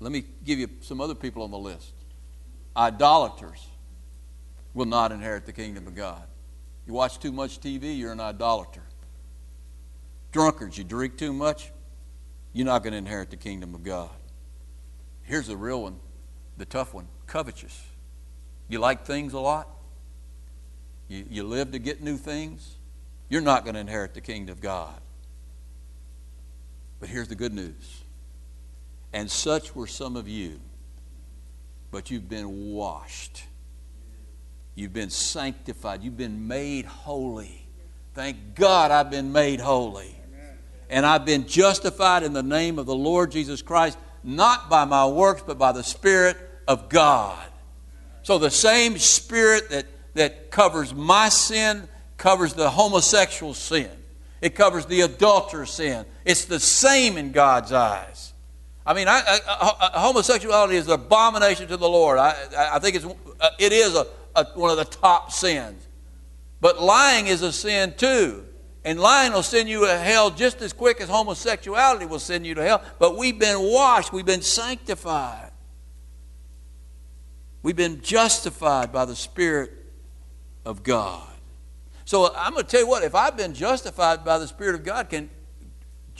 [0.00, 1.92] let me give you some other people on the list.
[2.76, 3.66] Idolaters
[4.74, 6.22] will not inherit the kingdom of God.
[6.86, 8.82] You watch too much TV, you're an idolater.
[10.32, 11.72] Drunkards, you drink too much,
[12.52, 14.10] you're not going to inherit the kingdom of God.
[15.26, 15.96] Here's the real one,
[16.56, 17.84] the tough one covetous.
[18.68, 19.68] You like things a lot?
[21.08, 22.76] You, you live to get new things?
[23.28, 25.00] You're not going to inherit the kingdom of God.
[26.98, 28.02] But here's the good news
[29.16, 30.60] and such were some of you.
[31.90, 33.44] But you've been washed.
[34.74, 36.02] You've been sanctified.
[36.02, 37.66] You've been made holy.
[38.12, 40.14] Thank God I've been made holy.
[40.90, 45.06] And I've been justified in the name of the Lord Jesus Christ, not by my
[45.06, 46.36] works, but by the Spirit
[46.66, 47.46] of God.
[48.22, 53.90] So the same Spirit that, that covers my sin covers the homosexual sin,
[54.40, 56.04] it covers the adulterous sin.
[56.24, 58.34] It's the same in God's eyes.
[58.84, 62.18] I mean, I, I, I, homosexuality is an abomination to the Lord.
[62.18, 62.34] I,
[62.72, 65.86] I think it's, uh, it is a, a, one of the top sins.
[66.60, 68.44] But lying is a sin too.
[68.86, 72.54] And lying will send you to hell just as quick as homosexuality will send you
[72.54, 72.84] to hell.
[73.00, 75.50] But we've been washed, we've been sanctified,
[77.64, 79.72] we've been justified by the Spirit
[80.64, 81.26] of God.
[82.04, 84.84] So I'm going to tell you what, if I've been justified by the Spirit of
[84.84, 85.30] God, can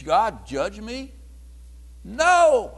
[0.03, 1.13] God judge me?
[2.03, 2.77] No.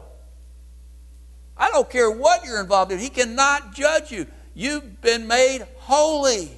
[1.56, 2.98] I don't care what you're involved in.
[2.98, 4.26] He cannot judge you.
[4.52, 6.57] You've been made holy.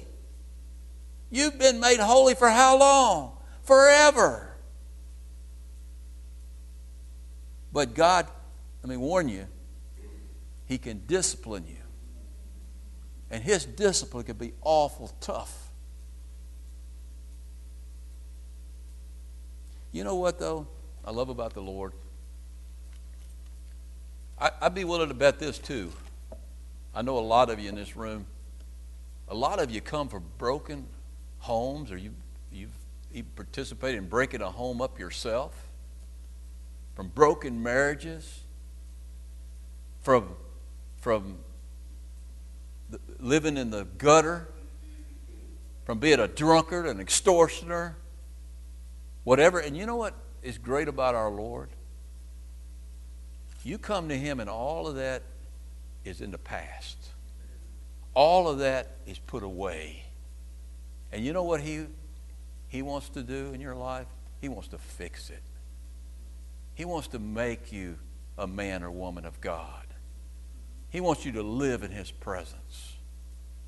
[1.31, 3.37] You've been made holy for how long?
[3.63, 4.53] Forever.
[7.71, 8.27] But God,
[8.83, 9.47] let me warn you,
[10.65, 11.77] He can discipline you.
[13.29, 15.69] And His discipline can be awful tough.
[19.93, 20.67] You know what, though,
[21.05, 21.93] I love about the Lord?
[24.37, 25.91] I'd be willing to bet this, too.
[26.93, 28.25] I know a lot of you in this room,
[29.29, 30.87] a lot of you come from broken
[31.41, 32.11] homes or you,
[32.51, 32.73] you've,
[33.11, 35.69] you've participated in breaking a home up yourself,
[36.95, 38.41] from broken marriages,
[40.01, 40.29] from,
[40.97, 41.39] from
[42.89, 44.47] the, living in the gutter,
[45.83, 47.97] from being a drunkard, an extortioner,
[49.23, 49.59] whatever.
[49.59, 51.69] And you know what is great about our Lord?
[53.63, 55.23] You come to Him, and all of that
[56.05, 56.97] is in the past.
[58.13, 60.03] All of that is put away.
[61.11, 61.85] And you know what He,
[62.67, 64.07] he wants to do in your life?
[64.39, 65.43] He wants to fix it.
[66.73, 67.97] He wants to make you
[68.37, 69.85] a man or woman of God.
[70.89, 72.95] He wants you to live in His presence.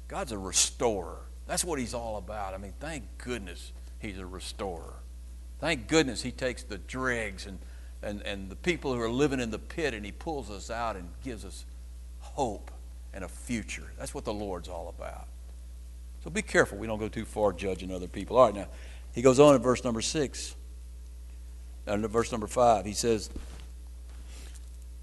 [0.08, 1.20] God's a restorer.
[1.48, 2.54] That's what He's all about.
[2.54, 4.96] I mean, thank goodness He's a restorer.
[5.64, 7.58] Thank goodness he takes the dregs and,
[8.02, 10.98] and, and the people who are living in the pit and he pulls us out
[10.98, 11.64] and gives us
[12.20, 12.70] hope
[13.14, 13.90] and a future.
[13.98, 15.28] That's what the Lord's all about.
[16.24, 18.38] So be careful we don't go too far judging other people.
[18.38, 18.68] All right, now,
[19.14, 20.56] he goes on in verse number six.
[21.88, 23.30] Uh, and verse number five, he says,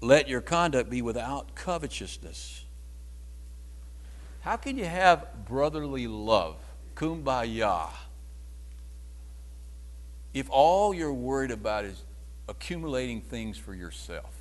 [0.01, 2.65] Let your conduct be without covetousness.
[4.41, 6.57] How can you have brotherly love,
[6.95, 7.89] kumbaya,
[10.33, 12.01] if all you're worried about is
[12.47, 14.40] accumulating things for yourself.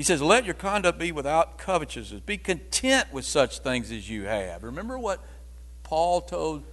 [0.00, 2.22] He says, Let your conduct be without covetousness.
[2.22, 4.64] Be content with such things as you have.
[4.64, 5.22] Remember what
[5.82, 6.64] Paul told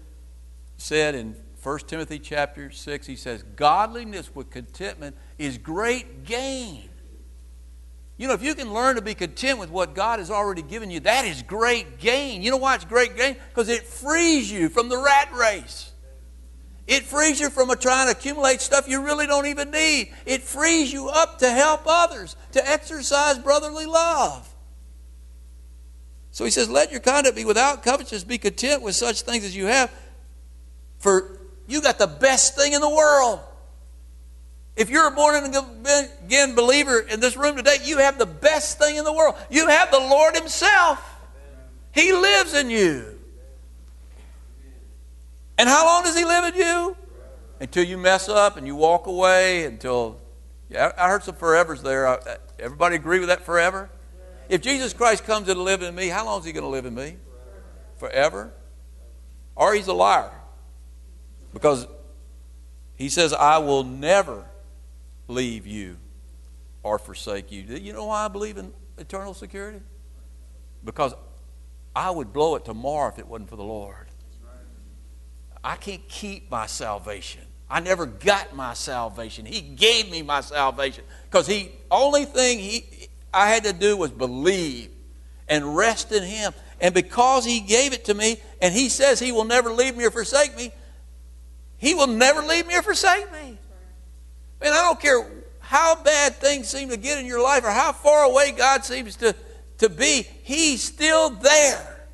[0.77, 3.05] said in 1 Timothy chapter 6?
[3.05, 6.89] He says, Godliness with contentment is great gain.
[8.15, 10.89] You know, if you can learn to be content with what God has already given
[10.89, 12.41] you, that is great gain.
[12.41, 13.35] You know why it's great gain?
[13.49, 15.91] Because it frees you from the rat race.
[16.87, 20.13] It frees you from trying to accumulate stuff you really don't even need.
[20.25, 24.47] It frees you up to help others, to exercise brotherly love.
[26.31, 29.55] So he says, Let your conduct be without covetousness, be content with such things as
[29.55, 29.91] you have,
[30.99, 33.41] for you got the best thing in the world.
[34.77, 35.53] If you're a born
[36.23, 39.35] again believer in this room today, you have the best thing in the world.
[39.49, 41.03] You have the Lord Himself,
[41.91, 43.16] He lives in you.
[45.57, 46.97] And how long does He live in you?
[47.59, 49.65] Until you mess up and you walk away.
[49.65, 50.19] Until
[50.69, 52.19] yeah, I heard some forevers there.
[52.59, 53.89] Everybody agree with that forever?
[54.49, 56.85] If Jesus Christ comes to live in me, how long is He going to live
[56.85, 57.17] in me?
[57.97, 58.53] Forever?
[59.55, 60.31] Or He's a liar.
[61.53, 61.87] Because
[62.95, 64.45] He says, I will never
[65.27, 65.97] leave you
[66.83, 67.63] or forsake you.
[67.63, 69.81] You know why I believe in eternal security?
[70.83, 71.13] Because
[71.95, 74.06] I would blow it tomorrow if it wasn't for the Lord.
[75.67, 77.41] I can't keep my salvation.
[77.69, 79.45] I never got my salvation.
[79.45, 84.09] He gave me my salvation because he only thing he I had to do was
[84.09, 84.91] believe
[85.49, 86.53] and rest in him.
[86.79, 90.05] And because he gave it to me and he says he will never leave me
[90.05, 90.71] or forsake me,
[91.75, 93.57] he will never leave me or forsake me.
[94.61, 97.91] Man, I don't care how bad things seem to get in your life or how
[97.91, 99.35] far away God seems to,
[99.79, 102.05] to be, he's still there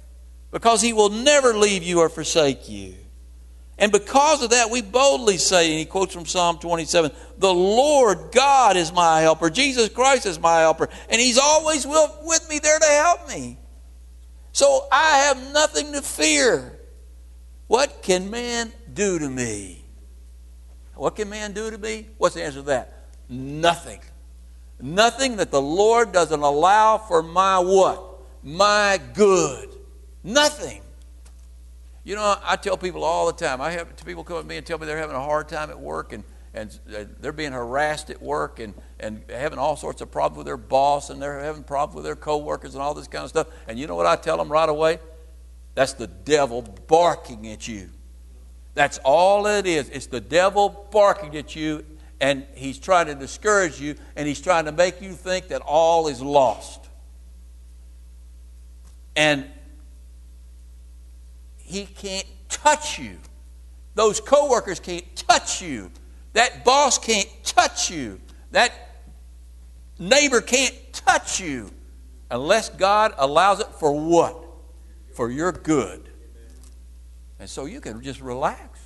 [0.50, 2.96] because he will never leave you or forsake you.
[3.78, 8.32] And because of that, we boldly say, and he quotes from Psalm 27, the Lord
[8.32, 9.50] God is my helper.
[9.50, 10.90] Jesus Christ is my helper.
[11.10, 13.58] And he's always with me there to help me.
[14.52, 16.80] So I have nothing to fear.
[17.66, 19.84] What can man do to me?
[20.94, 22.10] What can man do to me?
[22.19, 23.08] What's the answer to that?
[23.28, 24.02] Nothing.
[24.80, 28.04] Nothing that the Lord doesn't allow for my what?
[28.44, 29.69] My good.
[30.24, 30.83] Nothing.
[32.04, 33.62] You know, I tell people all the time.
[33.62, 35.79] I have people come to me and tell me they're having a hard time at
[35.79, 36.23] work and,
[36.54, 40.45] and uh, they're being harassed at work and, and having all sorts of problems with
[40.45, 43.47] their boss and they're having problems with their coworkers and all this kind of stuff.
[43.67, 44.99] And you know what I tell them right away?
[45.75, 47.89] That's the devil barking at you.
[48.75, 49.89] That's all it is.
[49.89, 51.85] It's the devil barking at you,
[52.19, 56.08] and he's trying to discourage you, and he's trying to make you think that all
[56.08, 56.89] is lost.
[59.15, 59.45] And
[61.64, 63.18] he can't touch you.
[63.96, 65.92] Those coworkers can't touch you
[66.34, 68.20] That boss can't touch you.
[68.52, 68.72] That
[70.00, 71.72] neighbor can't touch you
[72.30, 74.44] unless God allows it for what?
[75.14, 76.10] For your good.
[77.40, 78.80] And so you can just relax.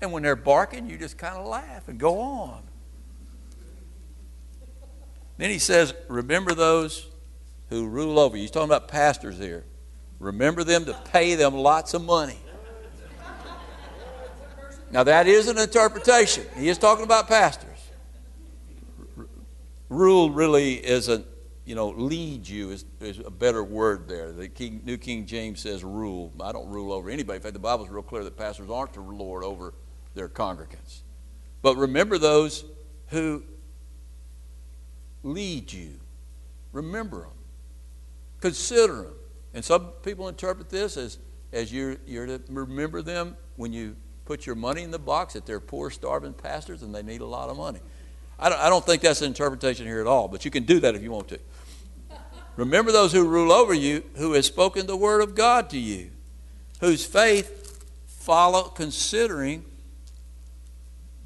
[0.00, 2.62] And when they're barking, you just kind of laugh and go on.
[5.38, 7.06] Then he says, Remember those
[7.70, 8.42] who rule over you.
[8.42, 9.64] He's talking about pastors here.
[10.20, 12.38] Remember them to pay them lots of money.
[14.92, 16.44] Now, that is an interpretation.
[16.56, 17.68] He is talking about pastors.
[19.88, 21.26] Rule really isn't,
[21.64, 24.32] you know, lead you is, is a better word there.
[24.32, 26.32] The King, New King James says rule.
[26.40, 27.36] I don't rule over anybody.
[27.36, 29.74] In fact, the Bible's real clear that pastors aren't to lord over
[30.14, 31.00] their congregants.
[31.62, 32.64] But remember those
[33.08, 33.44] who
[35.22, 36.00] lead you.
[36.72, 37.30] Remember them.
[38.40, 39.14] Consider them.
[39.54, 41.18] And some people interpret this as,
[41.52, 45.46] as you're, you're to remember them when you put your money in the box that
[45.46, 47.80] they're poor, starving pastors and they need a lot of money.
[48.38, 50.80] I don't, I don't think that's an interpretation here at all, but you can do
[50.80, 51.38] that if you want to.
[52.56, 56.10] Remember those who rule over you, who has spoken the word of God to you,
[56.80, 59.64] whose faith follow considering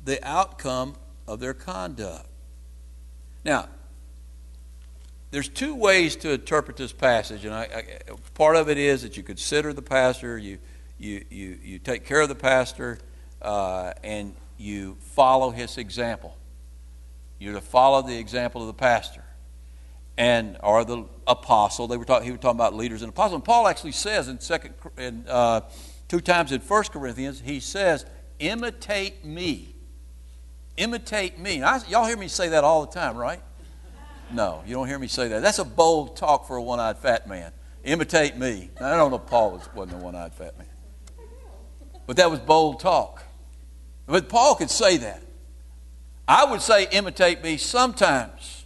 [0.05, 0.95] the outcome
[1.27, 2.27] of their conduct.
[3.45, 3.69] Now,
[5.35, 7.85] there's two ways to interpret this passage, and I, I,
[8.35, 10.59] part of it is that you consider the pastor, you,
[10.97, 13.01] you, you, you take care of the pastor,
[13.43, 16.37] uh, and you follow his example.
[17.41, 19.25] You're to follow the example of the pastor
[20.17, 21.89] and or the apostle.
[21.89, 22.27] They were talking.
[22.27, 23.35] He was talking about leaders and apostles.
[23.35, 25.63] And Paul actually says in second, in uh,
[26.07, 28.07] two times in First Corinthians, he says,
[28.39, 29.75] "Imitate me."
[30.77, 31.63] Imitate me.
[31.63, 33.41] I, y'all hear me say that all the time, right?
[34.33, 35.43] No, you don't hear me say that.
[35.43, 37.53] That's a bold talk for a one eyed fat man.
[37.85, 38.71] Imitate me.
[38.81, 40.67] I don't know if Paul was, wasn't a one eyed fat man.
[42.07, 43.23] But that was bold talk.
[44.07, 45.23] But Paul could say that.
[46.27, 48.65] I would say imitate me sometimes.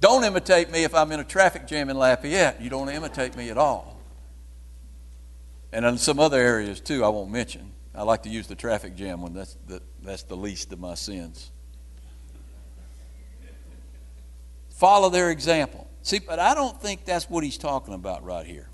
[0.00, 2.60] Don't imitate me if I'm in a traffic jam in Lafayette.
[2.60, 3.98] You don't imitate me at all.
[5.72, 7.72] And in some other areas too, I won't mention.
[7.94, 10.94] I like to use the traffic jam when that's the, that's the least of my
[10.94, 11.50] sins.
[14.74, 15.86] Follow their example.
[16.02, 18.66] See, but I don't think that's what he's talking about right here.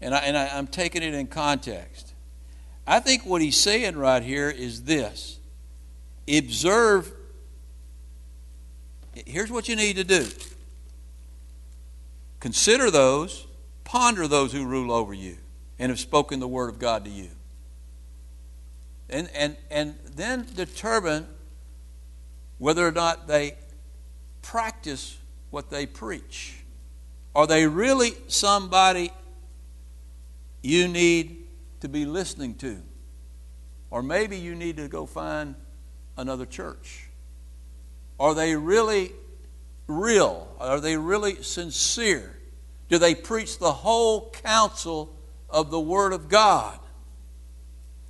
[0.00, 2.12] And, I, and I, I'm taking it in context.
[2.86, 5.38] I think what he's saying right here is this
[6.28, 7.12] observe.
[9.24, 10.26] Here's what you need to do
[12.40, 13.46] consider those,
[13.84, 15.36] ponder those who rule over you
[15.78, 17.28] and have spoken the word of God to you.
[19.08, 21.28] And, and, and then determine
[22.58, 23.54] whether or not they
[24.42, 25.18] practice
[25.50, 26.56] what they preach?
[27.34, 29.12] Are they really somebody
[30.62, 31.44] you need
[31.80, 32.82] to be listening to?
[33.90, 35.54] Or maybe you need to go find
[36.16, 37.08] another church.
[38.18, 39.12] Are they really
[39.86, 40.48] real?
[40.60, 42.38] Are they really sincere?
[42.88, 45.14] Do they preach the whole counsel
[45.48, 46.78] of the Word of God?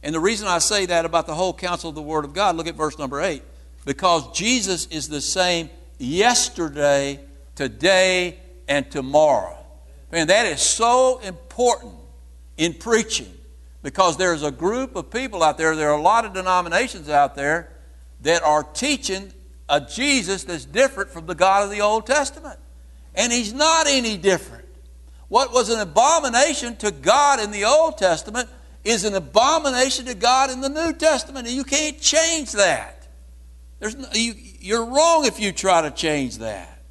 [0.02, 2.56] And the reason I say that about the whole counsel of the Word of God,
[2.56, 3.42] look at verse number 8.
[3.84, 5.70] Because Jesus is the same
[6.03, 7.20] yesterday,
[7.55, 8.38] today,
[8.68, 9.57] and tomorrow.
[10.11, 11.94] Man, that is so important
[12.57, 13.32] in preaching
[13.82, 17.34] because there's a group of people out there, there are a lot of denominations out
[17.34, 17.72] there
[18.20, 19.32] that are teaching
[19.68, 22.59] a Jesus that's different from the God of the Old Testament.
[23.14, 24.66] And he's not any different.
[25.28, 28.48] What was an abomination to God in the Old Testament
[28.84, 33.01] is an abomination to God in the New Testament, and you can't change that.
[33.82, 36.84] There's no, you, you're wrong if you try to change that.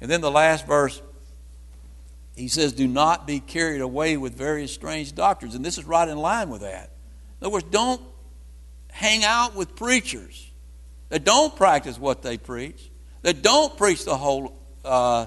[0.00, 1.02] And then the last verse,
[2.36, 5.56] he says, Do not be carried away with various strange doctrines.
[5.56, 6.92] And this is right in line with that.
[7.40, 8.00] In other words, don't
[8.92, 10.48] hang out with preachers
[11.08, 15.26] that don't practice what they preach, that don't preach the whole uh,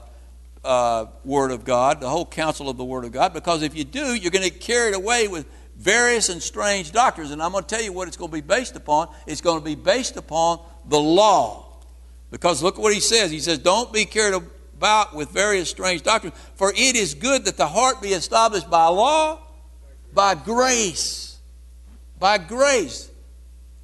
[0.64, 3.84] uh, Word of God, the whole counsel of the Word of God, because if you
[3.84, 5.46] do, you're going to get carried away with
[5.78, 7.32] various and strange doctrines.
[7.32, 9.10] And I'm going to tell you what it's going to be based upon.
[9.28, 11.66] It's going to be based upon the law.
[12.32, 13.32] Because look what he says.
[13.32, 14.42] He says, Don't be carried
[14.78, 18.88] about with various strange doctrines, for it is good that the heart be established by
[18.88, 19.40] law,
[20.14, 21.38] by grace.
[22.20, 23.10] By grace.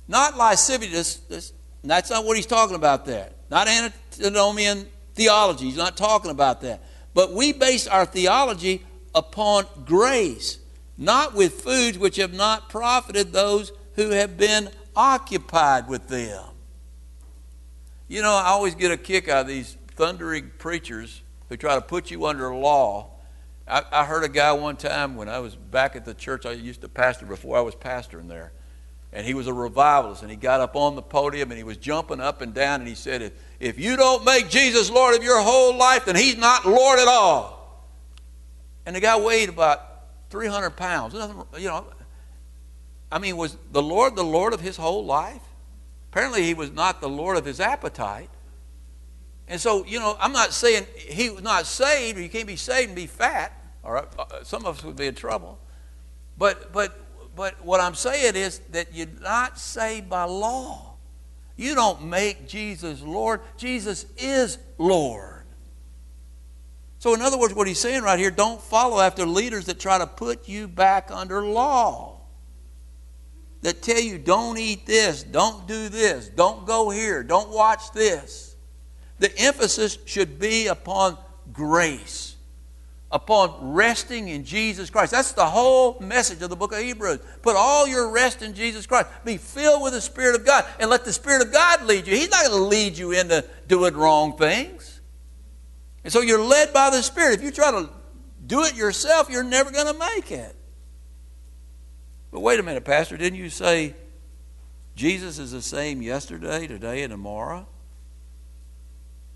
[0.07, 1.53] Not lasciviousness.
[1.83, 3.29] That's not what he's talking about there.
[3.49, 5.65] Not antinomian theology.
[5.65, 6.83] He's not talking about that.
[7.13, 10.57] But we base our theology upon grace,
[11.01, 16.45] not with foods which have not profited those who have been occupied with them.
[18.07, 21.81] You know, I always get a kick out of these thundering preachers who try to
[21.81, 23.09] put you under law.
[23.67, 26.51] I, I heard a guy one time when I was back at the church I
[26.51, 28.51] used to pastor before I was pastoring there.
[29.11, 31.77] and he was a revivalist, and he got up on the podium and he was
[31.77, 35.23] jumping up and down, and he said, If, if you don't make Jesus Lord of
[35.23, 37.89] your whole life, then he's not Lord at all.
[38.85, 39.90] And the guy weighed about
[40.31, 41.13] 300 pounds.
[41.13, 41.85] Nothing, you know,
[43.11, 45.41] I mean, was the Lord the Lord of his whole life?
[46.11, 48.29] Apparently, he was not the Lord of his appetite.
[49.47, 52.55] And so, you know, I'm not saying he was not saved, or you can't be
[52.55, 53.51] saved and be fat.
[53.83, 55.59] Right, uh, some of us would be in trouble.
[56.37, 56.97] But, but,
[57.35, 60.95] but what I'm saying is that you're not saved by law.
[61.57, 63.41] You don't make Jesus Lord.
[63.57, 65.30] Jesus is Lord.
[67.01, 69.97] So, in other words, what he's saying right here don't follow after leaders that try
[69.97, 72.19] to put you back under law.
[73.63, 78.55] That tell you, don't eat this, don't do this, don't go here, don't watch this.
[79.17, 81.17] The emphasis should be upon
[81.51, 82.35] grace,
[83.09, 85.11] upon resting in Jesus Christ.
[85.11, 87.17] That's the whole message of the book of Hebrews.
[87.41, 89.07] Put all your rest in Jesus Christ.
[89.25, 92.15] Be filled with the Spirit of God and let the Spirit of God lead you.
[92.15, 94.90] He's not going to lead you into doing wrong things.
[96.03, 97.35] And so you're led by the Spirit.
[97.35, 97.89] If you try to
[98.45, 100.55] do it yourself, you're never going to make it.
[102.31, 103.95] But wait a minute, Pastor, didn't you say
[104.95, 107.67] Jesus is the same yesterday, today, and tomorrow?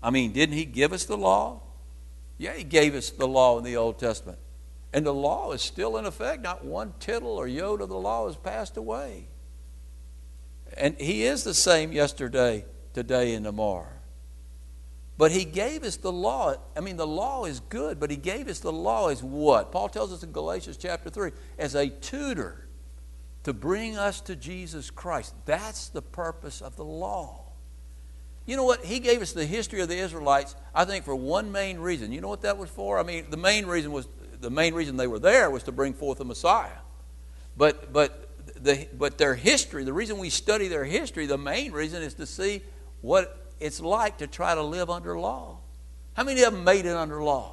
[0.02, 1.60] I mean, didn't he give us the law?
[2.38, 4.38] Yeah, he gave us the law in the Old Testament.
[4.92, 6.42] And the law is still in effect.
[6.42, 9.28] Not one tittle or yod of the law has passed away.
[10.76, 13.95] And he is the same yesterday, today, and tomorrow.
[15.18, 16.54] But he gave us the law.
[16.76, 19.72] I mean, the law is good, but he gave us the law as what?
[19.72, 22.68] Paul tells us in Galatians chapter 3 as a tutor
[23.44, 25.34] to bring us to Jesus Christ.
[25.46, 27.44] That's the purpose of the law.
[28.44, 28.84] You know what?
[28.84, 32.12] He gave us the history of the Israelites, I think, for one main reason.
[32.12, 32.98] You know what that was for?
[32.98, 34.06] I mean, the main reason was
[34.40, 36.78] the main reason they were there was to bring forth the Messiah.
[37.56, 38.28] But but
[38.62, 42.26] the but their history, the reason we study their history, the main reason is to
[42.26, 42.62] see
[43.00, 45.58] what it's like to try to live under law.
[46.14, 47.52] How many of them made it under law?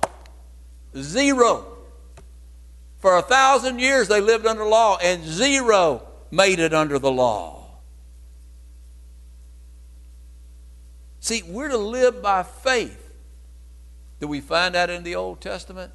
[0.97, 1.65] Zero.
[2.99, 7.65] For a thousand years they lived under law, and zero made it under the law.
[11.19, 13.11] See, we're to live by faith.
[14.19, 15.91] Do we find that in the Old Testament?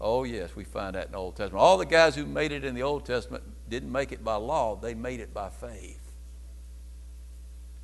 [0.00, 1.62] Oh, yes, we find that in the Old Testament.
[1.62, 4.76] All the guys who made it in the Old Testament didn't make it by law,
[4.76, 6.00] they made it by faith.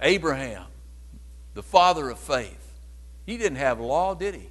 [0.01, 0.66] Abraham,
[1.55, 2.80] the father of faith,
[3.26, 4.48] he didn't have law, did he?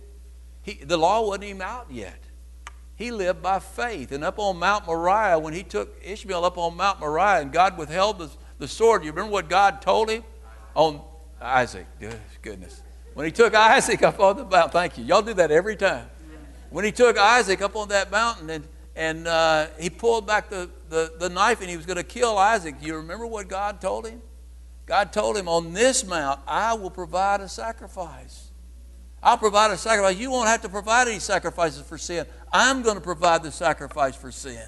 [0.62, 2.20] he the law wasn't even out yet.
[2.95, 4.12] He lived by faith.
[4.12, 7.76] And up on Mount Moriah, when he took Ishmael up on Mount Moriah and God
[7.76, 8.30] withheld the,
[8.60, 10.24] the sword, you remember what God told him?
[10.76, 11.02] On
[11.41, 11.88] Isaac,
[12.43, 12.84] goodness.
[13.16, 15.04] When he took Isaac up on the mountain, thank you.
[15.04, 16.08] Y'all do that every time.
[16.70, 20.70] When he took Isaac up on that mountain and, and uh, he pulled back the,
[20.89, 24.08] the, the knife and he was going to kill Isaac, you remember what God told
[24.08, 24.22] him?
[24.92, 28.52] God told him, On this mount, I will provide a sacrifice.
[29.24, 30.18] I'll provide a sacrifice.
[30.18, 32.26] You won't have to provide any sacrifices for sin.
[32.52, 34.68] I'm going to provide the sacrifice for sin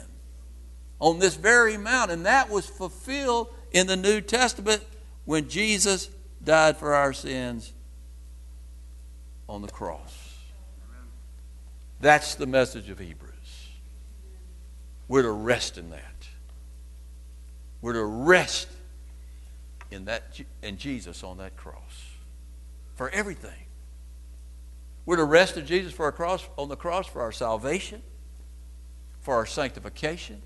[1.01, 2.09] on this very mount.
[2.09, 4.81] And that was fulfilled in the New Testament
[5.25, 6.09] when Jesus
[6.41, 7.73] died for our sins
[9.49, 10.37] on the cross.
[11.99, 13.33] That's the message of Hebrews.
[15.09, 16.27] We're to rest in that.
[17.81, 18.69] We're to rest
[19.93, 22.05] in that in Jesus on that cross
[22.95, 23.51] for everything.
[25.05, 28.01] We're to rest in Jesus for our cross on the cross for our salvation,
[29.21, 30.41] for our sanctification,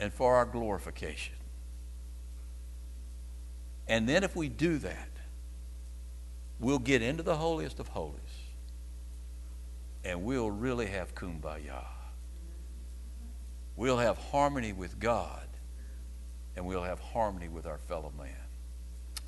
[0.00, 1.34] and for our glorification.
[3.88, 5.10] And then if we do that,
[6.58, 8.20] we'll get into the holiest of holies
[10.04, 11.84] and we'll really have kumbaya.
[13.76, 15.45] We'll have harmony with God
[16.56, 18.28] and we'll have harmony with our fellow man.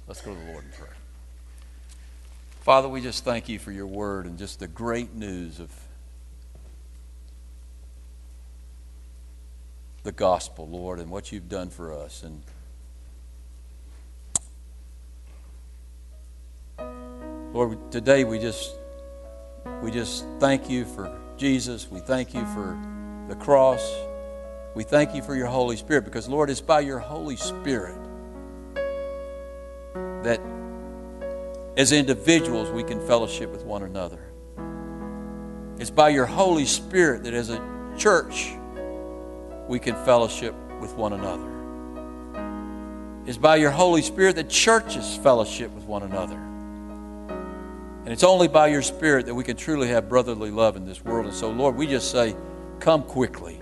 [0.06, 0.96] Let's go to the Lord in prayer.
[2.60, 5.70] Father, we just thank you for your word and just the great news of
[10.02, 12.22] the gospel, Lord, and what you've done for us.
[12.22, 12.42] And
[17.52, 18.74] Lord, today we just
[19.82, 21.90] we just thank you for Jesus.
[21.90, 22.78] We thank you for
[23.28, 24.07] the cross.
[24.74, 27.96] We thank you for your Holy Spirit because Lord, it's by your Holy Spirit
[30.22, 30.40] that
[31.76, 34.20] as individuals we can fellowship with one another.
[35.78, 37.60] It's by your Holy Spirit that as a
[37.96, 38.52] church
[39.68, 41.48] we can fellowship with one another.
[43.26, 46.36] It's by your Holy Spirit that churches fellowship with one another.
[46.36, 51.04] And it's only by your Spirit that we can truly have brotherly love in this
[51.04, 51.26] world.
[51.26, 52.34] And so, Lord, we just say,
[52.80, 53.60] come quickly.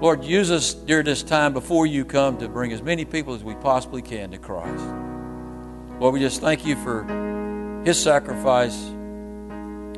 [0.00, 3.44] Lord, use us during this time before you come to bring as many people as
[3.44, 4.84] we possibly can to Christ.
[6.00, 7.04] Lord, we just thank you for
[7.84, 8.76] his sacrifice.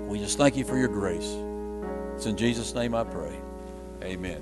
[0.00, 1.34] We just thank you for your grace.
[2.14, 3.40] It's in Jesus' name I pray.
[4.02, 4.32] Amen.